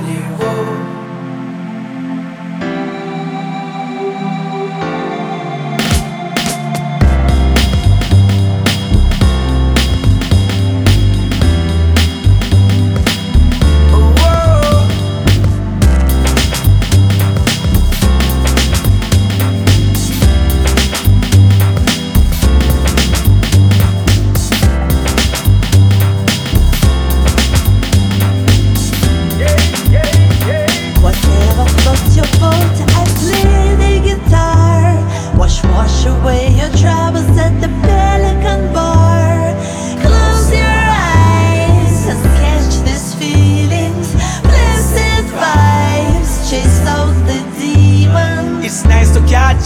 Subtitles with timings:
[0.00, 0.85] 你我。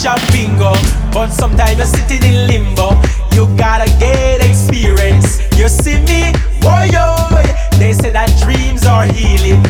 [0.00, 0.72] touch your bingo.
[1.12, 2.90] But sometimes you're sitting in limbo.
[3.32, 5.40] You gotta get experience.
[5.56, 6.32] You see me?
[6.60, 7.78] Boy, oh, yo.
[7.78, 9.62] They say that dreams are healing.